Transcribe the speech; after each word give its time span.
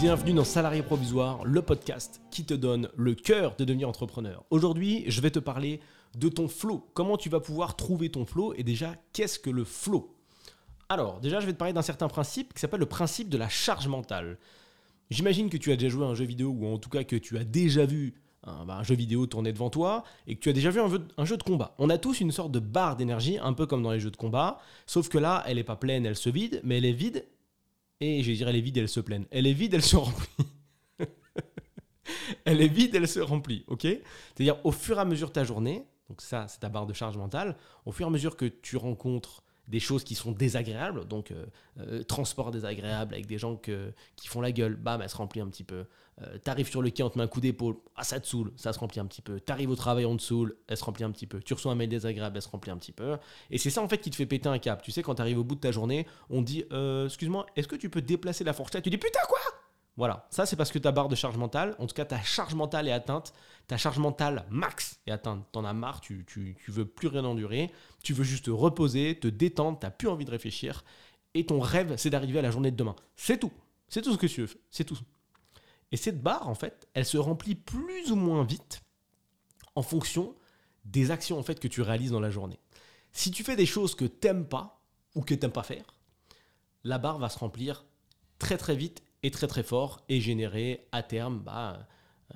bienvenue 0.00 0.32
dans 0.32 0.44
Salarié 0.44 0.80
Provisoire, 0.80 1.44
le 1.44 1.60
podcast 1.60 2.22
qui 2.30 2.46
te 2.46 2.54
donne 2.54 2.88
le 2.96 3.14
cœur 3.14 3.54
de 3.56 3.66
devenir 3.66 3.86
entrepreneur. 3.86 4.46
Aujourd'hui, 4.48 5.04
je 5.08 5.20
vais 5.20 5.30
te 5.30 5.38
parler 5.38 5.78
de 6.16 6.30
ton 6.30 6.48
flow. 6.48 6.88
Comment 6.94 7.18
tu 7.18 7.28
vas 7.28 7.40
pouvoir 7.40 7.76
trouver 7.76 8.08
ton 8.08 8.24
flow 8.24 8.54
et 8.56 8.62
déjà, 8.62 8.94
qu'est-ce 9.12 9.38
que 9.38 9.50
le 9.50 9.62
flow? 9.62 10.16
Alors, 10.88 11.20
déjà, 11.20 11.40
je 11.40 11.44
vais 11.44 11.52
te 11.52 11.58
parler 11.58 11.74
d'un 11.74 11.82
certain 11.82 12.08
principe 12.08 12.54
qui 12.54 12.60
s'appelle 12.60 12.80
le 12.80 12.86
principe 12.86 13.28
de 13.28 13.36
la 13.36 13.50
charge 13.50 13.88
mentale. 13.88 14.38
J'imagine 15.10 15.50
que 15.50 15.58
tu 15.58 15.70
as 15.70 15.76
déjà 15.76 15.90
joué 15.90 16.06
à 16.06 16.08
un 16.08 16.14
jeu 16.14 16.24
vidéo 16.24 16.48
ou 16.48 16.66
en 16.66 16.78
tout 16.78 16.88
cas 16.88 17.04
que 17.04 17.16
tu 17.16 17.36
as 17.36 17.44
déjà 17.44 17.84
vu 17.84 18.14
un, 18.44 18.64
bah, 18.64 18.82
jeu 18.82 18.94
vidéo 18.94 19.26
tourné 19.26 19.52
devant 19.52 19.68
toi 19.68 20.04
et 20.26 20.34
que 20.34 20.40
tu 20.40 20.48
as 20.48 20.54
déjà 20.54 20.70
vu 20.70 20.80
un 20.80 21.24
jeu, 21.26 21.36
de 21.36 21.42
combat. 21.42 21.74
On 21.76 21.90
a 21.90 21.98
tous 21.98 22.20
une 22.20 22.32
sorte 22.32 22.52
de 22.52 22.60
barre 22.60 22.96
d'énergie, 22.96 23.36
un 23.38 23.52
peu 23.52 23.66
comme 23.66 23.82
dans 23.82 23.92
les 23.92 24.00
jeux 24.00 24.10
de 24.10 24.16
combat, 24.16 24.60
sauf 24.86 25.10
que 25.10 25.18
là, 25.18 25.44
elle 25.46 25.56
n'est 25.56 25.62
pas 25.62 25.76
pleine, 25.76 26.06
elle 26.06 26.16
se 26.16 26.30
vide, 26.30 26.62
mais 26.64 26.78
elle 26.78 26.86
est 26.86 26.92
vide 26.92 27.26
et 28.00 28.22
je 28.22 28.32
dirais 28.32 28.50
elle 28.50 28.56
est 28.56 28.62
vide, 28.62 28.78
elle 28.78 28.88
se 28.88 29.00
pleine. 29.00 29.26
Elle 29.30 29.46
est 29.46 29.52
vide, 29.52 29.74
elle 29.74 29.82
se 29.82 29.96
remplit. 29.96 30.28
elle 32.44 32.60
est 32.60 32.68
vide, 32.68 32.94
elle 32.94 33.08
se 33.08 33.20
remplit, 33.20 33.64
ok? 33.66 33.82
C'est-à-dire 33.82 34.64
au 34.64 34.72
fur 34.72 34.98
et 34.98 35.00
à 35.00 35.04
mesure 35.04 35.28
de 35.28 35.34
ta 35.34 35.44
journée, 35.44 35.84
donc 36.08 36.20
ça 36.22 36.46
c'est 36.48 36.60
ta 36.60 36.68
barre 36.68 36.86
de 36.86 36.92
charge 36.92 37.16
mentale, 37.16 37.56
au 37.84 37.92
fur 37.92 38.06
et 38.06 38.08
à 38.08 38.10
mesure 38.10 38.36
que 38.36 38.46
tu 38.46 38.76
rencontres 38.76 39.42
des 39.70 39.80
choses 39.80 40.02
qui 40.02 40.16
sont 40.16 40.32
désagréables, 40.32 41.06
donc 41.06 41.30
euh, 41.30 41.46
euh, 41.78 42.02
transport 42.02 42.50
désagréable 42.50 43.14
avec 43.14 43.26
des 43.26 43.38
gens 43.38 43.56
qui 43.56 44.28
font 44.28 44.40
la 44.40 44.50
gueule, 44.50 44.74
bam, 44.74 45.00
elle 45.00 45.08
se 45.08 45.16
remplit 45.16 45.40
un 45.40 45.48
petit 45.48 45.64
peu. 45.64 45.84
Euh, 46.22 46.38
t'arrives 46.38 46.68
sur 46.68 46.82
le 46.82 46.90
quai, 46.90 47.04
on 47.04 47.08
te 47.08 47.16
met 47.16 47.24
un 47.24 47.28
coup 47.28 47.40
d'épaule, 47.40 47.76
ah 47.94 48.02
ça 48.02 48.18
te 48.18 48.26
saoule, 48.26 48.52
ça 48.56 48.72
se 48.72 48.78
remplit 48.80 48.98
un 49.00 49.06
petit 49.06 49.22
peu. 49.22 49.38
T'arrives 49.38 49.70
au 49.70 49.76
travail, 49.76 50.04
on 50.04 50.16
te 50.16 50.22
saoule, 50.22 50.56
elle 50.66 50.76
se 50.76 50.84
remplit 50.84 51.04
un 51.04 51.10
petit 51.12 51.26
peu. 51.26 51.40
Tu 51.40 51.54
reçois 51.54 51.70
un 51.70 51.76
mail 51.76 51.88
désagréable, 51.88 52.36
elle 52.36 52.42
se 52.42 52.48
remplit 52.48 52.72
un 52.72 52.76
petit 52.76 52.92
peu. 52.92 53.16
Et 53.50 53.58
c'est 53.58 53.70
ça 53.70 53.80
en 53.80 53.88
fait 53.88 53.98
qui 53.98 54.10
te 54.10 54.16
fait 54.16 54.26
péter 54.26 54.48
un 54.48 54.58
câble. 54.58 54.82
Tu 54.82 54.90
sais, 54.90 55.02
quand 55.02 55.14
t'arrives 55.14 55.38
au 55.38 55.44
bout 55.44 55.54
de 55.54 55.60
ta 55.60 55.70
journée, 55.70 56.06
on 56.28 56.42
dit, 56.42 56.64
excuse-moi, 57.04 57.46
est-ce 57.54 57.68
que 57.68 57.76
tu 57.76 57.88
peux 57.88 58.02
déplacer 58.02 58.42
la 58.42 58.52
fourchette? 58.52 58.82
Tu 58.82 58.90
dis, 58.90 58.98
putain 58.98 59.20
quoi? 59.28 59.38
Voilà, 59.96 60.26
ça 60.30 60.46
c'est 60.46 60.56
parce 60.56 60.70
que 60.70 60.78
ta 60.78 60.92
barre 60.92 61.08
de 61.08 61.14
charge 61.14 61.36
mentale, 61.36 61.74
en 61.78 61.86
tout 61.86 61.94
cas 61.94 62.04
ta 62.04 62.22
charge 62.22 62.54
mentale 62.54 62.88
est 62.88 62.92
atteinte, 62.92 63.34
ta 63.66 63.76
charge 63.76 63.98
mentale 63.98 64.46
max 64.50 64.98
est 65.06 65.10
atteinte. 65.10 65.46
T'en 65.52 65.64
as 65.64 65.72
marre, 65.72 66.00
tu, 66.00 66.24
tu, 66.26 66.56
tu, 66.64 66.70
veux 66.70 66.86
plus 66.86 67.08
rien 67.08 67.24
endurer, 67.24 67.70
tu 68.02 68.14
veux 68.14 68.24
juste 68.24 68.46
te 68.46 68.50
reposer, 68.50 69.18
te 69.18 69.28
détendre, 69.28 69.78
t'as 69.78 69.90
plus 69.90 70.08
envie 70.08 70.24
de 70.24 70.30
réfléchir, 70.30 70.84
et 71.34 71.44
ton 71.44 71.60
rêve 71.60 71.96
c'est 71.96 72.10
d'arriver 72.10 72.38
à 72.38 72.42
la 72.42 72.50
journée 72.50 72.70
de 72.70 72.76
demain. 72.76 72.96
C'est 73.16 73.38
tout, 73.38 73.52
c'est 73.88 74.02
tout 74.02 74.12
ce 74.12 74.18
que 74.18 74.26
tu 74.26 74.42
veux, 74.42 74.60
c'est 74.70 74.84
tout. 74.84 74.98
Et 75.92 75.96
cette 75.96 76.22
barre 76.22 76.48
en 76.48 76.54
fait, 76.54 76.88
elle 76.94 77.04
se 77.04 77.18
remplit 77.18 77.54
plus 77.54 78.12
ou 78.12 78.16
moins 78.16 78.44
vite 78.44 78.82
en 79.74 79.82
fonction 79.82 80.34
des 80.84 81.10
actions 81.10 81.38
en 81.38 81.42
fait 81.42 81.60
que 81.60 81.68
tu 81.68 81.82
réalises 81.82 82.12
dans 82.12 82.20
la 82.20 82.30
journée. 82.30 82.58
Si 83.12 83.30
tu 83.30 83.44
fais 83.44 83.56
des 83.56 83.66
choses 83.66 83.94
que 83.94 84.04
t'aimes 84.04 84.46
pas 84.46 84.80
ou 85.14 85.22
que 85.22 85.34
t'aimes 85.34 85.52
pas 85.52 85.62
faire, 85.62 85.94
la 86.84 86.98
barre 86.98 87.18
va 87.18 87.28
se 87.28 87.38
remplir 87.38 87.84
très 88.38 88.56
très 88.56 88.76
vite 88.76 89.02
est 89.22 89.32
très 89.32 89.46
très 89.46 89.62
fort 89.62 90.00
et 90.08 90.20
générer 90.20 90.86
à 90.92 91.02
terme 91.02 91.40
bah, 91.40 91.86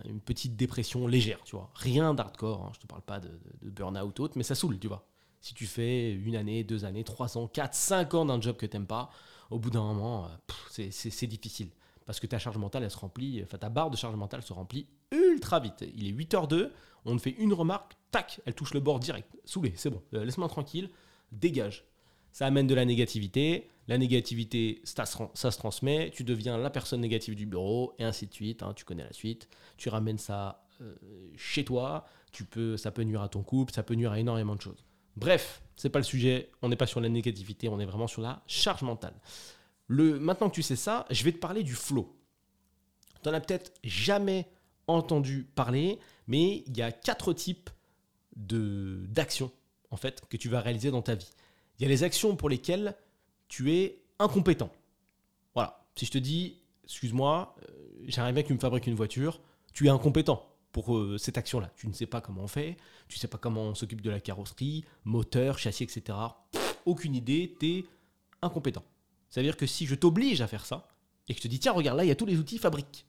une 0.04 0.20
petite 0.20 0.56
dépression 0.56 1.06
légère, 1.06 1.40
tu 1.44 1.56
vois. 1.56 1.70
Rien 1.74 2.14
d'hardcore, 2.14 2.62
hein, 2.62 2.72
je 2.74 2.80
te 2.80 2.86
parle 2.86 3.02
pas 3.02 3.20
de, 3.20 3.30
burn-out 3.62 4.18
ou 4.18 4.22
autre, 4.22 4.34
mais 4.36 4.42
ça 4.42 4.54
saoule, 4.54 4.78
tu 4.78 4.88
vois. 4.88 5.06
Si 5.40 5.54
tu 5.54 5.66
fais 5.66 6.12
une 6.12 6.36
année, 6.36 6.64
deux 6.64 6.84
années, 6.84 7.04
trois 7.04 7.36
ans, 7.36 7.46
quatre, 7.46 7.74
cinq 7.74 8.14
ans 8.14 8.24
d'un 8.24 8.40
job 8.40 8.56
que 8.56 8.66
t'aimes 8.66 8.86
pas, 8.86 9.10
au 9.50 9.58
bout 9.58 9.70
d'un 9.70 9.82
moment, 9.82 10.26
euh, 10.26 10.88
c'est 10.90 11.26
difficile. 11.26 11.68
Parce 12.06 12.20
que 12.20 12.26
ta 12.26 12.38
charge 12.38 12.58
mentale, 12.58 12.82
elle 12.82 12.90
se 12.90 12.98
remplit, 12.98 13.42
enfin 13.42 13.58
ta 13.58 13.68
barre 13.68 13.90
de 13.90 13.96
charge 13.96 14.16
mentale 14.16 14.42
se 14.42 14.52
remplit 14.52 14.86
ultra 15.10 15.60
vite. 15.60 15.84
Il 15.94 16.06
est 16.06 16.12
8h02, 16.12 16.70
on 17.04 17.18
fait 17.18 17.30
une 17.38 17.52
remarque, 17.52 17.92
tac, 18.10 18.40
elle 18.46 18.54
touche 18.54 18.74
le 18.74 18.80
bord 18.80 19.00
direct. 19.00 19.36
Saoulé, 19.44 19.72
c'est 19.76 19.90
bon, 19.90 20.02
euh, 20.14 20.24
laisse-moi 20.24 20.48
tranquille, 20.48 20.90
dégage. 21.32 21.84
Ça 22.32 22.46
amène 22.46 22.66
de 22.66 22.74
la 22.74 22.84
négativité, 22.84 23.68
la 23.88 23.98
négativité, 23.98 24.80
ça 24.84 25.04
se, 25.04 25.58
transmet, 25.58 26.10
tu 26.10 26.24
deviens 26.24 26.56
la 26.56 26.70
personne 26.70 27.00
négative 27.00 27.34
du 27.34 27.46
bureau, 27.46 27.94
et 27.98 28.04
ainsi 28.04 28.26
de 28.26 28.32
suite, 28.32 28.62
hein, 28.62 28.72
tu 28.74 28.84
connais 28.84 29.04
la 29.04 29.12
suite. 29.12 29.48
Tu 29.76 29.88
ramènes 29.88 30.18
ça 30.18 30.64
euh, 30.80 30.94
chez 31.36 31.64
toi, 31.64 32.06
tu 32.32 32.44
peux, 32.44 32.76
ça 32.76 32.90
peut 32.90 33.02
nuire 33.02 33.22
à 33.22 33.28
ton 33.28 33.42
couple, 33.42 33.72
ça 33.72 33.82
peut 33.82 33.94
nuire 33.94 34.12
à 34.12 34.18
énormément 34.18 34.56
de 34.56 34.60
choses. 34.60 34.84
Bref, 35.16 35.62
c'est 35.76 35.90
pas 35.90 35.98
le 35.98 36.04
sujet, 36.04 36.50
on 36.62 36.68
n'est 36.68 36.76
pas 36.76 36.86
sur 36.86 37.00
la 37.00 37.08
négativité, 37.08 37.68
on 37.68 37.78
est 37.78 37.84
vraiment 37.84 38.06
sur 38.06 38.22
la 38.22 38.42
charge 38.46 38.82
mentale. 38.82 39.14
Le, 39.86 40.18
maintenant 40.18 40.48
que 40.48 40.54
tu 40.54 40.62
sais 40.62 40.76
ça, 40.76 41.04
je 41.10 41.22
vais 41.24 41.32
te 41.32 41.38
parler 41.38 41.62
du 41.62 41.74
flow. 41.74 42.16
Tu 43.22 43.28
n'en 43.28 43.34
as 43.34 43.40
peut-être 43.40 43.72
jamais 43.84 44.48
entendu 44.86 45.46
parler, 45.54 45.98
mais 46.26 46.64
il 46.66 46.76
y 46.76 46.82
a 46.82 46.90
quatre 46.90 47.32
types 47.32 47.70
d'actions 48.36 49.52
en 49.90 49.96
fait 49.96 50.22
que 50.28 50.36
tu 50.36 50.48
vas 50.48 50.60
réaliser 50.60 50.90
dans 50.90 51.02
ta 51.02 51.14
vie. 51.14 51.30
Il 51.78 51.82
y 51.82 51.86
a 51.86 51.88
les 51.88 52.02
actions 52.02 52.34
pour 52.36 52.48
lesquelles 52.48 52.96
tu 53.54 53.72
es 53.72 54.02
incompétent. 54.18 54.68
Voilà. 55.54 55.86
Si 55.94 56.06
je 56.06 56.10
te 56.10 56.18
dis, 56.18 56.58
excuse-moi, 56.82 57.54
euh, 57.62 58.02
j'aimerais 58.08 58.32
bien 58.32 58.42
que 58.42 58.48
tu 58.48 58.54
me 58.54 58.58
fabriques 58.58 58.88
une 58.88 58.96
voiture, 58.96 59.40
tu 59.72 59.86
es 59.86 59.90
incompétent 59.90 60.44
pour 60.72 60.96
euh, 60.96 61.18
cette 61.18 61.38
action-là. 61.38 61.70
Tu 61.76 61.86
ne 61.86 61.92
sais 61.92 62.06
pas 62.06 62.20
comment 62.20 62.42
on 62.42 62.48
fait, 62.48 62.76
tu 63.06 63.16
ne 63.16 63.20
sais 63.20 63.28
pas 63.28 63.38
comment 63.38 63.62
on 63.62 63.74
s'occupe 63.76 64.00
de 64.00 64.10
la 64.10 64.18
carrosserie, 64.18 64.84
moteur, 65.04 65.60
châssis, 65.60 65.84
etc. 65.84 66.18
aucune 66.84 67.14
idée, 67.14 67.54
tu 67.60 67.66
es 67.66 67.84
incompétent. 68.42 68.82
C'est-à-dire 69.30 69.56
que 69.56 69.66
si 69.66 69.86
je 69.86 69.94
t'oblige 69.94 70.40
à 70.40 70.48
faire 70.48 70.66
ça, 70.66 70.88
et 71.28 71.32
que 71.32 71.38
je 71.38 71.44
te 71.44 71.48
dis, 71.48 71.60
tiens, 71.60 71.72
regarde, 71.72 71.98
là, 71.98 72.04
il 72.04 72.08
y 72.08 72.10
a 72.10 72.16
tous 72.16 72.26
les 72.26 72.38
outils, 72.38 72.58
fabrique 72.58 73.06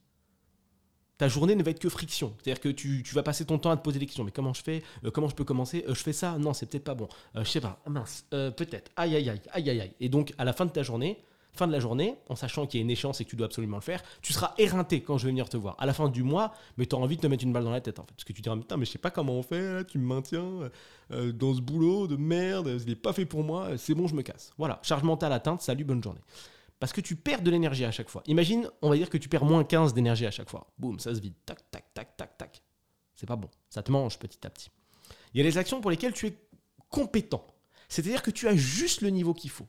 ta 1.17 1.27
journée 1.27 1.55
ne 1.55 1.63
va 1.63 1.71
être 1.71 1.79
que 1.79 1.89
friction. 1.89 2.33
C'est-à-dire 2.37 2.61
que 2.61 2.69
tu, 2.69 3.03
vas 3.13 3.23
passer 3.23 3.45
ton 3.45 3.57
temps 3.57 3.71
à 3.71 3.77
te 3.77 3.81
poser 3.81 3.99
des 3.99 4.05
questions. 4.05 4.23
Mais 4.23 4.31
comment 4.31 4.53
je 4.53 4.61
fais? 4.61 4.83
Euh, 5.03 5.11
Comment 5.11 5.29
je 5.29 5.35
peux 5.35 5.43
commencer? 5.43 5.85
Euh, 5.87 5.93
Je 5.93 6.01
fais 6.01 6.13
ça? 6.13 6.37
Non, 6.37 6.53
c'est 6.53 6.65
peut-être 6.65 6.83
pas 6.83 6.95
bon. 6.95 7.07
Euh, 7.35 7.43
je 7.43 7.49
sais 7.49 7.61
pas. 7.61 7.79
Ah, 7.85 7.89
mince. 7.89 8.25
peut-être. 8.29 8.91
Aïe, 8.95 9.15
aïe, 9.15 9.29
aïe, 9.29 9.41
aïe, 9.51 9.69
aïe, 9.69 9.81
aïe. 9.81 9.93
Et 9.99 10.09
donc, 10.09 10.33
à 10.37 10.45
la 10.45 10.53
fin 10.53 10.65
de 10.65 10.71
ta 10.71 10.83
journée, 10.83 11.23
fin 11.53 11.67
de 11.67 11.71
la 11.71 11.79
journée, 11.79 12.15
en 12.27 12.35
sachant 12.35 12.67
qu'il 12.67 12.81
y 12.81 12.81
a 12.81 12.83
une 12.83 12.91
échéance 12.91 13.21
et 13.21 13.25
que 13.25 13.29
tu 13.29 13.37
dois 13.37 13.45
absolument 13.45 13.77
le 13.77 13.81
faire, 13.81 14.03
tu 14.21 14.33
seras 14.33 14.53
éreinté 14.57 15.01
quand 15.01 15.17
je 15.17 15.23
vais 15.23 15.31
venir 15.31 15.47
te 15.47 15.55
voir. 15.55 15.77
À 15.79 15.85
la 15.85 15.93
fin 15.93 16.09
du 16.09 16.21
mois, 16.21 16.53
mais 16.77 16.85
tu 16.85 16.95
envie 16.95 17.15
de 17.15 17.21
te 17.21 17.27
mettre 17.27 17.45
une 17.45 17.53
balle 17.53 17.63
dans 17.63 17.71
la 17.71 17.79
tête, 17.79 17.97
en 17.99 18.03
fait. 18.03 18.11
Parce 18.11 18.25
que 18.25 18.33
tu 18.33 18.41
diras, 18.41 18.57
putain, 18.57 18.75
mais 18.75 18.85
je 18.85 18.91
sais 18.91 18.97
pas 18.97 19.11
comment 19.11 19.33
on 19.33 19.43
fait, 19.43 19.85
tu 19.85 19.97
me 19.97 20.05
maintiens 20.05 20.69
dans 21.09 21.53
ce 21.53 21.61
boulot 21.61 22.07
de 22.07 22.17
merde, 22.17 22.67
il 22.81 22.89
n'est 22.89 22.95
pas 22.95 23.13
fait 23.13 23.25
pour 23.25 23.43
moi, 23.43 23.69
c'est 23.77 23.93
bon, 23.93 24.07
je 24.07 24.15
me 24.15 24.21
casse. 24.21 24.51
Voilà. 24.57 24.79
Charge 24.83 25.03
mentale 25.03 25.31
atteinte, 25.31 25.61
salut, 25.61 25.85
bonne 25.85 26.03
journée. 26.03 26.19
Parce 26.79 26.91
que 26.93 27.01
tu 27.01 27.15
perds 27.15 27.41
de 27.41 27.51
l'énergie 27.51 27.85
à 27.85 27.91
chaque 27.91 28.09
fois. 28.09 28.21
Imagine, 28.27 28.69
on 28.81 28.89
va 28.89 28.95
dire 28.95 29.09
que 29.09 29.17
tu 29.17 29.29
perds 29.29 29.45
moins 29.45 29.63
15 29.63 29.93
d'énergie 29.93 30.25
à 30.25 30.31
chaque 30.31 30.49
fois. 30.49 30.67
Boum, 30.77 30.99
ça 30.99 31.15
se 31.15 31.19
vide. 31.19 31.33
Tac, 31.45 31.59
tac, 31.71 31.93
tac, 31.93 32.17
tac, 32.17 32.37
tac. 32.37 32.61
C'est 33.15 33.25
pas 33.25 33.37
bon. 33.37 33.49
Ça 33.69 33.81
te 33.81 33.91
mange 33.91 34.19
petit 34.19 34.45
à 34.45 34.49
petit. 34.49 34.69
Il 35.33 35.37
y 35.37 35.41
a 35.41 35.43
les 35.43 35.57
actions 35.57 35.81
pour 35.81 35.91
lesquelles 35.91 36.13
tu 36.13 36.27
es 36.27 36.37
compétent. 36.89 37.45
C'est-à-dire 37.87 38.21
que 38.21 38.31
tu 38.31 38.47
as 38.47 38.55
juste 38.55 39.01
le 39.01 39.09
niveau 39.09 39.33
qu'il 39.33 39.49
faut. 39.49 39.67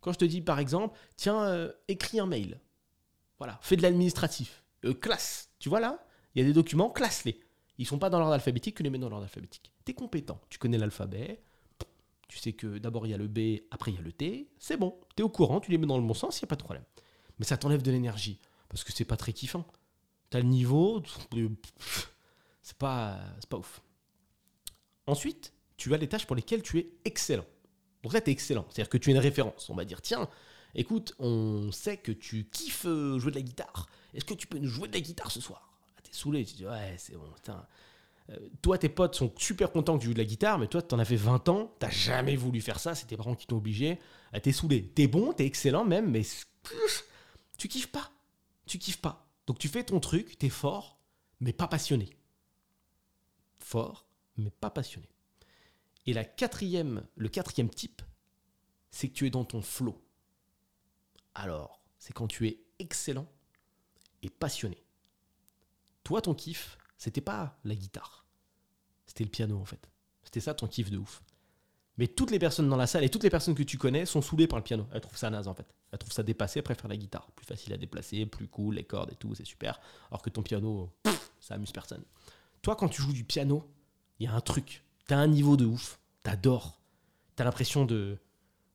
Quand 0.00 0.12
je 0.12 0.18
te 0.18 0.24
dis 0.24 0.40
par 0.40 0.58
exemple, 0.58 0.96
tiens, 1.16 1.42
euh, 1.44 1.72
écris 1.88 2.20
un 2.20 2.26
mail. 2.26 2.60
Voilà, 3.38 3.58
fais 3.62 3.76
de 3.76 3.82
l'administratif. 3.82 4.62
Euh, 4.84 4.94
classe. 4.94 5.50
Tu 5.58 5.68
vois 5.68 5.80
là 5.80 6.06
Il 6.34 6.42
y 6.42 6.44
a 6.44 6.46
des 6.46 6.52
documents, 6.52 6.90
classe-les. 6.90 7.40
Ils 7.78 7.86
sont 7.86 7.98
pas 7.98 8.10
dans 8.10 8.18
l'ordre 8.18 8.34
alphabétique, 8.34 8.76
tu 8.76 8.82
les 8.82 8.90
mets 8.90 8.98
dans 8.98 9.08
l'ordre 9.08 9.24
alphabétique. 9.24 9.72
Tu 9.84 9.92
es 9.92 9.94
compétent. 9.94 10.40
Tu 10.50 10.58
connais 10.58 10.78
l'alphabet, 10.78 11.42
tu 12.34 12.40
sais 12.40 12.52
que 12.52 12.78
d'abord 12.78 13.06
il 13.06 13.10
y 13.10 13.14
a 13.14 13.16
le 13.16 13.28
B, 13.28 13.62
après 13.70 13.92
il 13.92 13.94
y 13.94 13.98
a 13.98 14.02
le 14.02 14.10
T, 14.10 14.50
c'est 14.58 14.76
bon, 14.76 14.98
tu 15.16 15.22
es 15.22 15.24
au 15.24 15.28
courant, 15.28 15.60
tu 15.60 15.70
les 15.70 15.78
mets 15.78 15.86
dans 15.86 15.98
le 15.98 16.04
bon 16.04 16.14
sens, 16.14 16.40
il 16.40 16.44
n'y 16.44 16.48
a 16.48 16.50
pas 16.50 16.56
de 16.56 16.64
problème. 16.64 16.82
Mais 17.38 17.44
ça 17.44 17.56
t'enlève 17.56 17.82
de 17.82 17.92
l'énergie, 17.92 18.40
parce 18.68 18.82
que 18.82 18.92
c'est 18.92 19.04
pas 19.04 19.16
très 19.16 19.32
kiffant. 19.32 19.64
Tu 20.30 20.36
as 20.36 20.40
le 20.40 20.46
niveau, 20.46 21.00
c'est 22.62 22.76
pas, 22.76 23.20
pas 23.48 23.56
ouf. 23.56 23.82
Ensuite, 25.06 25.52
tu 25.76 25.94
as 25.94 25.96
les 25.96 26.08
tâches 26.08 26.26
pour 26.26 26.34
lesquelles 26.34 26.62
tu 26.62 26.78
es 26.78 26.90
excellent. 27.04 27.46
Donc 28.02 28.12
là, 28.12 28.20
tu 28.20 28.30
es 28.30 28.32
excellent, 28.32 28.66
c'est-à-dire 28.68 28.88
que 28.90 28.98
tu 28.98 29.10
es 29.10 29.12
une 29.12 29.20
référence. 29.20 29.70
On 29.70 29.76
va 29.76 29.84
dire, 29.84 30.02
tiens, 30.02 30.28
écoute, 30.74 31.14
on 31.20 31.70
sait 31.70 31.98
que 31.98 32.10
tu 32.10 32.48
kiffes 32.50 32.86
euh, 32.86 33.16
jouer 33.20 33.30
de 33.30 33.36
la 33.36 33.42
guitare. 33.42 33.86
Est-ce 34.12 34.24
que 34.24 34.34
tu 34.34 34.48
peux 34.48 34.58
nous 34.58 34.68
jouer 34.68 34.88
de 34.88 34.94
la 34.94 35.00
guitare 35.00 35.30
ce 35.30 35.40
soir? 35.40 35.72
Ah, 35.96 36.00
T'es 36.02 36.12
saoulé, 36.12 36.44
tu 36.44 36.54
dis, 36.54 36.66
ouais, 36.66 36.96
c'est 36.98 37.14
bon, 37.14 37.30
putain. 37.36 37.64
Euh, 38.30 38.36
toi, 38.62 38.78
tes 38.78 38.88
potes 38.88 39.14
sont 39.14 39.32
super 39.36 39.70
contents 39.70 39.96
que 39.96 40.02
tu 40.02 40.06
joues 40.06 40.14
de 40.14 40.18
la 40.18 40.24
guitare, 40.24 40.58
mais 40.58 40.66
toi, 40.66 40.80
tu 40.82 40.94
en 40.94 40.98
as 40.98 41.04
fait 41.04 41.16
20 41.16 41.48
ans, 41.48 41.74
t'as 41.78 41.90
jamais 41.90 42.36
voulu 42.36 42.60
faire 42.60 42.80
ça, 42.80 42.94
c'est 42.94 43.06
tes 43.06 43.16
parents 43.16 43.34
qui 43.34 43.46
t'ont 43.46 43.58
obligé. 43.58 43.98
T'es 44.42 44.52
saoulé. 44.52 44.88
T'es 44.88 45.06
bon, 45.06 45.32
t'es 45.32 45.46
excellent 45.46 45.84
même, 45.84 46.10
mais 46.10 46.22
tu 47.58 47.68
kiffes 47.68 47.92
pas. 47.92 48.10
Tu 48.66 48.78
kiffes 48.78 49.00
pas. 49.00 49.26
Donc 49.46 49.58
tu 49.58 49.68
fais 49.68 49.84
ton 49.84 50.00
truc, 50.00 50.38
t'es 50.38 50.48
fort, 50.48 50.98
mais 51.40 51.52
pas 51.52 51.68
passionné. 51.68 52.08
Fort, 53.58 54.06
mais 54.36 54.50
pas 54.50 54.70
passionné. 54.70 55.08
Et 56.06 56.14
le 56.14 56.24
quatrième 56.24 57.70
type, 57.70 58.02
c'est 58.90 59.08
que 59.08 59.14
tu 59.14 59.26
es 59.26 59.30
dans 59.30 59.44
ton 59.44 59.62
flow. 59.62 60.00
Alors, 61.34 61.82
c'est 61.98 62.12
quand 62.12 62.26
tu 62.26 62.46
es 62.46 62.60
excellent 62.78 63.26
et 64.22 64.30
passionné. 64.30 64.82
Toi, 66.02 66.20
ton 66.20 66.34
kiff, 66.34 66.78
c'était 66.98 67.20
pas 67.20 67.58
la 67.64 67.74
guitare. 67.74 68.23
C'était 69.14 69.24
le 69.24 69.30
piano 69.30 69.56
en 69.56 69.64
fait. 69.64 69.88
C'était 70.24 70.40
ça 70.40 70.54
ton 70.54 70.66
kiff 70.66 70.90
de 70.90 70.98
ouf. 70.98 71.22
Mais 71.98 72.08
toutes 72.08 72.32
les 72.32 72.40
personnes 72.40 72.68
dans 72.68 72.76
la 72.76 72.88
salle 72.88 73.04
et 73.04 73.08
toutes 73.08 73.22
les 73.22 73.30
personnes 73.30 73.54
que 73.54 73.62
tu 73.62 73.78
connais 73.78 74.06
sont 74.06 74.20
saoulées 74.20 74.48
par 74.48 74.58
le 74.58 74.64
piano. 74.64 74.88
Elles 74.92 75.00
trouvent 75.00 75.16
ça 75.16 75.30
naze 75.30 75.46
en 75.46 75.54
fait. 75.54 75.66
Elles 75.92 75.98
trouvent 76.00 76.12
ça 76.12 76.24
dépassé, 76.24 76.58
elles 76.58 76.64
préfèrent 76.64 76.88
la 76.88 76.96
guitare. 76.96 77.30
Plus 77.36 77.46
facile 77.46 77.72
à 77.72 77.76
déplacer, 77.76 78.26
plus 78.26 78.48
cool, 78.48 78.74
les 78.74 78.82
cordes 78.82 79.12
et 79.12 79.14
tout, 79.14 79.32
c'est 79.36 79.46
super. 79.46 79.80
Alors 80.10 80.20
que 80.20 80.30
ton 80.30 80.42
piano, 80.42 80.90
ça 81.38 81.54
amuse 81.54 81.70
personne. 81.70 82.02
Toi, 82.62 82.74
quand 82.74 82.88
tu 82.88 83.00
joues 83.00 83.12
du 83.12 83.22
piano, 83.22 83.64
il 84.18 84.24
y 84.24 84.26
a 84.26 84.34
un 84.34 84.40
truc. 84.40 84.82
T'as 85.06 85.18
un 85.18 85.28
niveau 85.28 85.56
de 85.56 85.66
ouf. 85.66 86.00
T'adores. 86.24 86.80
T'as 87.36 87.44
l'impression 87.44 87.84
de, 87.84 88.18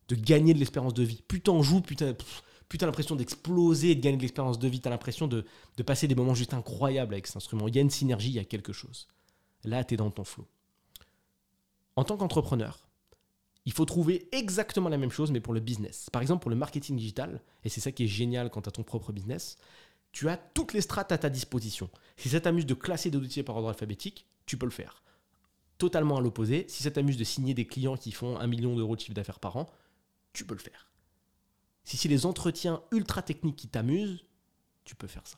de 0.08 0.16
gagner 0.16 0.54
de 0.54 0.60
l'espérance 0.60 0.94
de 0.94 1.04
vie. 1.04 1.22
Plus 1.28 1.42
t'en 1.42 1.62
joues, 1.62 1.82
tu 1.82 2.04
as 2.04 2.86
l'impression 2.86 3.18
d'exploser 3.18 3.92
et 3.92 3.96
de 3.96 4.02
gagner 4.02 4.18
de 4.18 4.22
l'expérience 4.22 4.60
de 4.60 4.68
vie, 4.70 4.80
tu 4.80 4.88
as 4.88 4.92
l'impression 4.92 5.28
de, 5.28 5.46
de, 5.76 5.84
passer 5.84 6.08
des 6.08 6.16
moments 6.16 6.36
juste 6.36 6.54
incroyables 6.54 7.14
avec 7.14 7.28
cet 7.28 7.36
instrument. 7.38 7.68
Il 7.68 7.76
y 7.76 7.80
a 7.80 7.82
une 7.82 7.90
synergie, 7.90 8.30
il 8.30 8.36
y 8.36 8.40
a 8.40 8.46
quelque 8.46 8.72
chose. 8.72 9.08
Là, 9.64 9.84
tu 9.84 9.94
es 9.94 9.98
dans 9.98 10.12
ton 10.12 10.24
flow. 10.24 10.48
En 11.96 12.04
tant 12.04 12.18
qu'entrepreneur, 12.18 12.88
il 13.66 13.74
faut 13.74 13.86
trouver 13.86 14.28
exactement 14.32 14.90
la 14.90 14.98
même 14.98 15.12
chose, 15.12 15.32
mais 15.32 15.42
pour 15.42 15.54
le 15.54 15.60
business. 15.60 16.10
Par 16.10 16.22
exemple, 16.22 16.42
pour 16.42 16.50
le 16.50 16.56
marketing 16.56 16.96
digital, 16.96 17.42
et 17.64 17.70
c'est 17.70 17.82
ça 17.82 17.92
qui 17.92 18.06
est 18.06 18.08
génial 18.08 18.50
quand 18.50 18.62
tu 18.62 18.72
ton 18.72 18.84
propre 18.84 19.12
business, 19.12 19.58
tu 20.12 20.30
as 20.30 20.38
toutes 20.38 20.74
les 20.74 20.82
strates 20.82 21.12
à 21.12 21.18
ta 21.18 21.30
disposition. 21.30 21.90
Si 22.18 22.30
ça 22.30 22.42
t'amuse 22.42 22.66
de 22.66 22.74
classer 22.74 23.12
des 23.12 23.20
dossiers 23.20 23.44
par 23.44 23.58
ordre 23.58 23.70
alphabétique, 23.70 24.26
tu 24.46 24.58
peux 24.58 24.66
le 24.66 24.72
faire. 24.72 25.04
Totalement 25.78 26.18
à 26.18 26.22
l'opposé, 26.22 26.66
si 26.68 26.84
ça 26.84 26.92
t'amuse 26.92 27.18
de 27.18 27.24
signer 27.24 27.54
des 27.54 27.68
clients 27.68 27.96
qui 27.96 28.12
font 28.12 28.38
un 28.38 28.48
million 28.48 28.76
d'euros 28.76 28.96
de 28.96 29.02
chiffre 29.02 29.14
d'affaires 29.14 29.40
par 29.40 29.58
an, 29.58 29.70
tu 30.34 30.46
peux 30.46 30.56
le 30.56 30.60
faire. 30.60 30.90
Si 31.84 31.98
c'est 31.98 32.10
les 32.10 32.26
entretiens 32.26 32.82
ultra 32.92 33.22
techniques 33.22 33.56
qui 33.56 33.68
t'amusent, 33.68 34.26
tu 34.84 34.96
peux 34.96 35.08
faire 35.08 35.26
ça. 35.28 35.38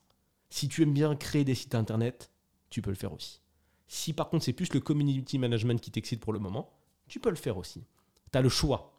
Si 0.49 0.67
tu 0.67 0.83
aimes 0.83 0.93
bien 0.93 1.15
créer 1.15 1.43
des 1.43 1.55
sites 1.55 1.75
internet, 1.75 2.31
tu 2.69 2.81
peux 2.81 2.89
le 2.89 2.95
faire 2.95 3.13
aussi. 3.13 3.41
Si 3.93 4.13
par 4.13 4.29
contre 4.29 4.45
c'est 4.45 4.53
plus 4.53 4.73
le 4.73 4.79
community 4.79 5.37
management 5.37 5.81
qui 5.81 5.91
t'excite 5.91 6.21
pour 6.21 6.31
le 6.31 6.39
moment, 6.39 6.71
tu 7.09 7.19
peux 7.19 7.29
le 7.29 7.35
faire 7.35 7.57
aussi. 7.57 7.83
Tu 8.31 8.37
as 8.37 8.41
le 8.41 8.47
choix. 8.47 8.97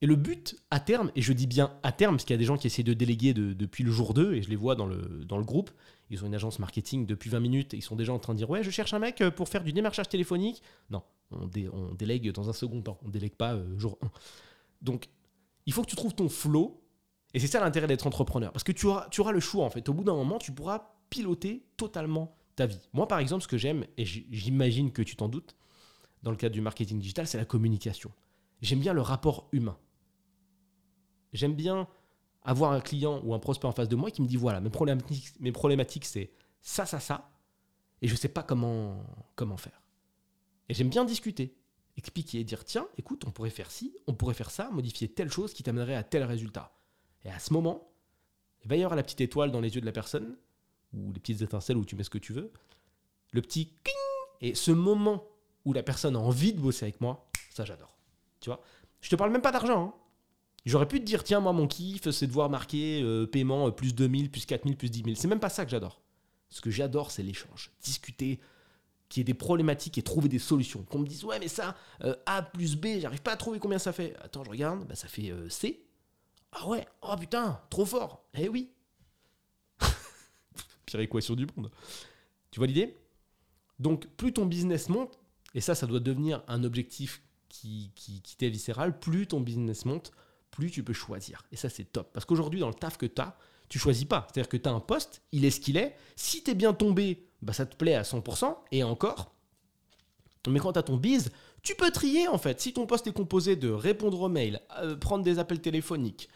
Et 0.00 0.06
le 0.06 0.14
but 0.14 0.54
à 0.70 0.78
terme, 0.78 1.10
et 1.16 1.20
je 1.20 1.32
dis 1.32 1.48
bien 1.48 1.76
à 1.82 1.90
terme, 1.90 2.14
parce 2.14 2.24
qu'il 2.24 2.32
y 2.32 2.36
a 2.36 2.38
des 2.38 2.44
gens 2.44 2.56
qui 2.56 2.68
essaient 2.68 2.84
de 2.84 2.94
déléguer 2.94 3.34
depuis 3.34 3.82
le 3.82 3.90
jour 3.90 4.14
2, 4.14 4.34
et 4.34 4.42
je 4.42 4.50
les 4.50 4.54
vois 4.54 4.76
dans 4.76 4.86
le, 4.86 5.24
dans 5.24 5.36
le 5.36 5.42
groupe, 5.42 5.72
ils 6.10 6.22
ont 6.22 6.28
une 6.28 6.34
agence 6.36 6.60
marketing 6.60 7.06
depuis 7.06 7.28
20 7.28 7.40
minutes, 7.40 7.74
et 7.74 7.78
ils 7.78 7.82
sont 7.82 7.96
déjà 7.96 8.12
en 8.12 8.20
train 8.20 8.34
de 8.34 8.38
dire 8.38 8.48
Ouais, 8.48 8.62
je 8.62 8.70
cherche 8.70 8.94
un 8.94 9.00
mec 9.00 9.20
euh, 9.20 9.32
pour 9.32 9.48
faire 9.48 9.64
du 9.64 9.72
démarchage 9.72 10.08
téléphonique. 10.08 10.62
Non, 10.90 11.02
on, 11.32 11.48
délègue 11.96 12.30
dans 12.30 12.48
un 12.48 12.52
second 12.52 12.80
temps, 12.80 13.00
on 13.04 13.08
délègue 13.08 13.34
pas 13.34 13.54
euh, 13.54 13.78
jour 13.78 13.98
1. 14.00 14.10
Donc, 14.80 15.08
il 15.66 15.72
faut 15.72 15.82
que 15.82 15.90
tu 15.90 15.96
trouves 15.96 16.14
ton 16.14 16.28
flow, 16.28 16.80
et 17.34 17.40
c'est 17.40 17.48
ça 17.48 17.58
l'intérêt 17.58 17.88
d'être 17.88 18.06
entrepreneur, 18.06 18.52
parce 18.52 18.62
que 18.62 18.70
tu 18.70 18.86
auras, 18.86 19.08
tu 19.08 19.22
auras 19.22 19.32
le 19.32 19.40
choix 19.40 19.64
en 19.64 19.70
fait. 19.70 19.88
Au 19.88 19.92
bout 19.92 20.04
d'un 20.04 20.14
moment, 20.14 20.38
tu 20.38 20.52
pourras 20.52 20.92
piloter 21.10 21.66
totalement 21.76 22.37
vie. 22.66 22.80
Moi, 22.92 23.08
par 23.08 23.18
exemple, 23.18 23.42
ce 23.42 23.48
que 23.48 23.58
j'aime, 23.58 23.84
et 23.96 24.04
j'imagine 24.04 24.92
que 24.92 25.02
tu 25.02 25.16
t'en 25.16 25.28
doutes, 25.28 25.56
dans 26.22 26.30
le 26.30 26.36
cadre 26.36 26.54
du 26.54 26.60
marketing 26.60 26.98
digital, 26.98 27.26
c'est 27.26 27.38
la 27.38 27.44
communication. 27.44 28.10
J'aime 28.60 28.80
bien 28.80 28.92
le 28.92 29.00
rapport 29.00 29.48
humain. 29.52 29.78
J'aime 31.32 31.54
bien 31.54 31.86
avoir 32.42 32.72
un 32.72 32.80
client 32.80 33.20
ou 33.24 33.34
un 33.34 33.38
prospect 33.38 33.66
en 33.66 33.72
face 33.72 33.88
de 33.88 33.96
moi 33.96 34.10
qui 34.10 34.22
me 34.22 34.26
dit 34.26 34.36
voilà, 34.36 34.60
mes 34.60 34.70
problématiques, 34.70 35.32
mes 35.40 35.52
problématiques 35.52 36.06
c'est 36.06 36.30
ça, 36.62 36.86
ça, 36.86 36.98
ça, 36.98 37.30
et 38.00 38.08
je 38.08 38.12
ne 38.12 38.18
sais 38.18 38.28
pas 38.28 38.42
comment, 38.42 39.04
comment 39.36 39.56
faire. 39.56 39.82
Et 40.68 40.74
j'aime 40.74 40.88
bien 40.88 41.04
discuter, 41.04 41.56
expliquer, 41.96 42.44
dire 42.44 42.64
tiens, 42.64 42.86
écoute, 42.96 43.24
on 43.26 43.30
pourrait 43.30 43.50
faire 43.50 43.70
ci, 43.70 43.94
on 44.06 44.14
pourrait 44.14 44.34
faire 44.34 44.50
ça, 44.50 44.70
modifier 44.70 45.08
telle 45.08 45.30
chose 45.30 45.52
qui 45.52 45.62
t'amènerait 45.62 45.94
à 45.94 46.02
tel 46.02 46.22
résultat. 46.24 46.72
Et 47.24 47.30
à 47.30 47.38
ce 47.38 47.52
moment, 47.52 47.92
il 48.62 48.68
va 48.68 48.76
y 48.76 48.82
avoir 48.82 48.96
la 48.96 49.02
petite 49.02 49.20
étoile 49.20 49.50
dans 49.50 49.60
les 49.60 49.74
yeux 49.74 49.80
de 49.80 49.86
la 49.86 49.92
personne, 49.92 50.36
ou 50.94 51.12
les 51.12 51.20
petites 51.20 51.42
étincelles 51.42 51.76
où 51.76 51.84
tu 51.84 51.96
mets 51.96 52.04
ce 52.04 52.10
que 52.10 52.18
tu 52.18 52.32
veux, 52.32 52.52
le 53.32 53.42
petit 53.42 53.66
king, 53.66 53.94
et 54.40 54.54
ce 54.54 54.70
moment 54.70 55.24
où 55.64 55.72
la 55.72 55.82
personne 55.82 56.16
a 56.16 56.18
envie 56.18 56.52
de 56.52 56.60
bosser 56.60 56.84
avec 56.84 57.00
moi, 57.00 57.28
ça 57.50 57.64
j'adore. 57.64 57.96
Tu 58.40 58.50
vois? 58.50 58.62
Je 59.00 59.10
te 59.10 59.16
parle 59.16 59.30
même 59.30 59.42
pas 59.42 59.52
d'argent. 59.52 59.88
Hein. 59.88 59.94
J'aurais 60.64 60.88
pu 60.88 61.00
te 61.00 61.04
dire, 61.04 61.24
tiens, 61.24 61.40
moi, 61.40 61.52
mon 61.52 61.66
kiff, 61.66 62.08
c'est 62.10 62.26
de 62.26 62.32
voir 62.32 62.50
marquer 62.50 63.02
euh, 63.02 63.26
paiement 63.26 63.68
euh, 63.68 63.70
plus 63.70 63.94
2000, 63.94 64.30
plus 64.30 64.44
4000, 64.44 64.76
plus 64.76 64.90
10 64.90 65.02
000. 65.04 65.16
C'est 65.16 65.28
même 65.28 65.40
pas 65.40 65.48
ça 65.48 65.64
que 65.64 65.70
j'adore. 65.70 66.00
Ce 66.50 66.60
que 66.60 66.70
j'adore, 66.70 67.10
c'est 67.10 67.22
l'échange. 67.22 67.70
Discuter, 67.82 68.40
qu'il 69.08 69.20
y 69.20 69.22
ait 69.22 69.24
des 69.24 69.34
problématiques 69.34 69.98
et 69.98 70.02
trouver 70.02 70.28
des 70.28 70.38
solutions. 70.38 70.82
Qu'on 70.82 70.98
me 70.98 71.06
dise, 71.06 71.24
ouais, 71.24 71.38
mais 71.38 71.48
ça, 71.48 71.76
euh, 72.02 72.14
A 72.26 72.42
plus 72.42 72.76
B, 72.76 72.98
j'arrive 73.00 73.22
pas 73.22 73.32
à 73.32 73.36
trouver 73.36 73.58
combien 73.58 73.78
ça 73.78 73.92
fait. 73.92 74.14
Attends, 74.22 74.44
je 74.44 74.50
regarde, 74.50 74.86
bah, 74.86 74.94
ça 74.94 75.08
fait 75.08 75.32
C. 75.48 75.84
Ah 76.52 76.66
ouais, 76.66 76.86
oh 77.02 77.14
putain, 77.18 77.60
trop 77.70 77.84
fort. 77.84 78.24
Eh 78.34 78.48
oui. 78.48 78.70
Pire 80.88 81.00
équation 81.00 81.34
du 81.34 81.46
monde. 81.56 81.70
Tu 82.50 82.60
vois 82.60 82.66
l'idée? 82.66 82.96
Donc, 83.78 84.06
plus 84.16 84.32
ton 84.32 84.46
business 84.46 84.88
monte, 84.88 85.18
et 85.54 85.60
ça, 85.60 85.74
ça 85.74 85.86
doit 85.86 86.00
devenir 86.00 86.42
un 86.48 86.64
objectif 86.64 87.22
qui, 87.48 87.92
qui, 87.94 88.22
qui 88.22 88.36
t'est 88.36 88.48
viscéral, 88.48 88.98
plus 88.98 89.26
ton 89.26 89.40
business 89.40 89.84
monte, 89.84 90.12
plus 90.50 90.70
tu 90.70 90.82
peux 90.82 90.92
choisir. 90.94 91.44
Et 91.52 91.56
ça, 91.56 91.68
c'est 91.68 91.84
top. 91.84 92.10
Parce 92.12 92.24
qu'aujourd'hui, 92.24 92.60
dans 92.60 92.68
le 92.68 92.74
taf 92.74 92.96
que 92.96 93.06
tu 93.06 93.20
as, 93.20 93.36
tu 93.68 93.78
choisis 93.78 94.06
pas. 94.06 94.26
C'est-à-dire 94.26 94.48
que 94.48 94.56
tu 94.56 94.68
as 94.68 94.72
un 94.72 94.80
poste, 94.80 95.22
il 95.32 95.44
est 95.44 95.50
ce 95.50 95.60
qu'il 95.60 95.76
est. 95.76 95.94
Si 96.16 96.42
tu 96.42 96.50
es 96.50 96.54
bien 96.54 96.72
tombé, 96.72 97.28
bah, 97.42 97.52
ça 97.52 97.66
te 97.66 97.76
plaît 97.76 97.94
à 97.94 98.02
100%, 98.02 98.56
et 98.72 98.82
encore. 98.82 99.34
Mais 100.48 100.58
quand 100.58 100.72
tu 100.72 100.78
as 100.78 100.82
ton 100.82 100.96
bise, 100.96 101.30
tu 101.62 101.74
peux 101.74 101.90
trier 101.90 102.28
en 102.28 102.38
fait. 102.38 102.60
Si 102.60 102.72
ton 102.72 102.86
poste 102.86 103.06
est 103.06 103.12
composé 103.12 103.56
de 103.56 103.68
répondre 103.68 104.20
aux 104.20 104.28
mails, 104.28 104.60
euh, 104.78 104.96
prendre 104.96 105.24
des 105.24 105.38
appels 105.38 105.60
téléphoniques, 105.60 106.28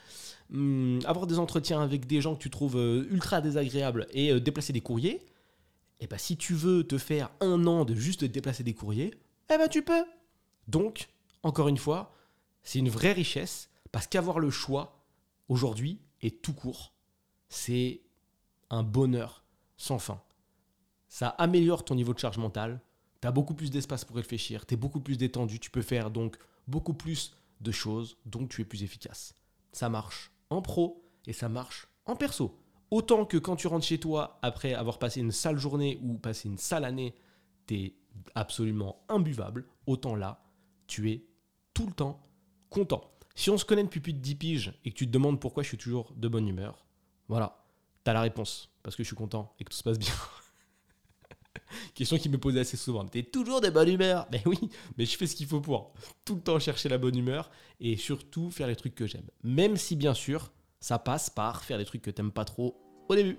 hum, 0.52 1.00
avoir 1.04 1.26
des 1.26 1.38
entretiens 1.38 1.80
avec 1.80 2.06
des 2.06 2.20
gens 2.20 2.34
que 2.34 2.42
tu 2.42 2.50
trouves 2.50 2.76
euh, 2.76 3.06
ultra 3.10 3.40
désagréables 3.40 4.06
et 4.12 4.32
euh, 4.32 4.40
déplacer 4.40 4.72
des 4.72 4.80
courriers, 4.80 5.26
et 6.00 6.06
eh 6.06 6.06
bah, 6.08 6.18
si 6.18 6.36
tu 6.36 6.54
veux 6.54 6.82
te 6.84 6.98
faire 6.98 7.30
un 7.40 7.64
an 7.66 7.84
de 7.84 7.94
juste 7.94 8.24
déplacer 8.24 8.64
des 8.64 8.74
courriers, 8.74 9.14
eh 9.54 9.56
ben 9.56 9.68
tu 9.68 9.82
peux. 9.82 10.04
Donc, 10.66 11.08
encore 11.44 11.68
une 11.68 11.76
fois, 11.76 12.12
c'est 12.64 12.80
une 12.80 12.88
vraie 12.88 13.12
richesse 13.12 13.70
parce 13.92 14.08
qu'avoir 14.08 14.40
le 14.40 14.50
choix 14.50 15.04
aujourd'hui 15.48 16.00
et 16.20 16.32
tout 16.32 16.54
court, 16.54 16.92
c'est 17.48 18.00
un 18.68 18.82
bonheur 18.82 19.44
sans 19.76 20.00
fin. 20.00 20.20
Ça 21.08 21.28
améliore 21.28 21.84
ton 21.84 21.94
niveau 21.94 22.14
de 22.14 22.18
charge 22.18 22.38
mentale, 22.38 22.80
tu 23.20 23.28
as 23.28 23.30
beaucoup 23.32 23.54
plus 23.54 23.70
d'espace 23.70 24.04
pour 24.04 24.16
réfléchir, 24.16 24.66
tu 24.66 24.74
es 24.74 24.76
beaucoup 24.76 25.00
plus 25.00 25.18
détendu, 25.18 25.60
tu 25.60 25.70
peux 25.70 25.82
faire 25.82 26.10
donc 26.10 26.36
beaucoup 26.66 26.94
plus 26.94 27.36
de 27.60 27.70
choses, 27.70 28.16
donc 28.26 28.48
tu 28.48 28.60
es 28.62 28.64
plus 28.64 28.82
efficace. 28.82 29.34
Ça 29.70 29.88
marche 29.88 30.31
en 30.52 30.62
pro 30.62 31.04
et 31.26 31.32
ça 31.32 31.48
marche 31.48 31.88
en 32.06 32.16
perso. 32.16 32.58
Autant 32.90 33.24
que 33.24 33.38
quand 33.38 33.56
tu 33.56 33.66
rentres 33.66 33.86
chez 33.86 33.98
toi 33.98 34.38
après 34.42 34.74
avoir 34.74 34.98
passé 34.98 35.20
une 35.20 35.32
sale 35.32 35.58
journée 35.58 35.98
ou 36.02 36.18
passé 36.18 36.48
une 36.48 36.58
sale 36.58 36.84
année, 36.84 37.14
tu 37.66 37.74
es 37.76 37.94
absolument 38.34 39.04
imbuvable, 39.08 39.66
autant 39.86 40.14
là, 40.14 40.44
tu 40.86 41.10
es 41.10 41.24
tout 41.72 41.86
le 41.86 41.92
temps 41.92 42.20
content. 42.68 43.10
Si 43.34 43.48
on 43.48 43.56
se 43.56 43.64
connaît 43.64 43.84
depuis 43.84 44.00
plus 44.00 44.12
de 44.12 44.18
10 44.18 44.34
piges 44.34 44.80
et 44.84 44.90
que 44.90 44.96
tu 44.96 45.06
te 45.06 45.10
demandes 45.10 45.40
pourquoi 45.40 45.62
je 45.62 45.68
suis 45.68 45.78
toujours 45.78 46.12
de 46.14 46.28
bonne 46.28 46.46
humeur, 46.46 46.86
voilà, 47.28 47.64
tu 48.04 48.10
as 48.10 48.14
la 48.14 48.20
réponse. 48.20 48.70
Parce 48.82 48.96
que 48.96 49.02
je 49.02 49.06
suis 49.06 49.16
content 49.16 49.54
et 49.58 49.64
que 49.64 49.70
tout 49.70 49.76
se 49.76 49.82
passe 49.82 49.98
bien. 49.98 50.12
Question 51.94 52.18
qui 52.18 52.28
me 52.28 52.38
posait 52.38 52.60
assez 52.60 52.76
souvent. 52.76 53.04
T'es 53.06 53.22
toujours 53.22 53.60
de 53.60 53.68
bonne 53.68 53.88
humeur 53.88 54.26
Ben 54.32 54.40
oui, 54.46 54.58
mais 54.96 55.04
je 55.04 55.16
fais 55.16 55.26
ce 55.26 55.36
qu'il 55.36 55.46
faut 55.46 55.60
pour. 55.60 55.92
Tout 56.24 56.34
le 56.36 56.40
temps 56.40 56.58
chercher 56.58 56.88
la 56.88 56.98
bonne 56.98 57.16
humeur 57.16 57.50
et 57.80 57.96
surtout 57.96 58.50
faire 58.50 58.66
les 58.66 58.76
trucs 58.76 58.94
que 58.94 59.06
j'aime. 59.06 59.28
Même 59.42 59.76
si 59.76 59.96
bien 59.96 60.14
sûr, 60.14 60.52
ça 60.80 60.98
passe 60.98 61.30
par 61.30 61.64
faire 61.64 61.78
les 61.78 61.84
trucs 61.84 62.02
que 62.02 62.10
t'aimes 62.10 62.32
pas 62.32 62.44
trop 62.44 62.76
au 63.08 63.14
début. 63.14 63.38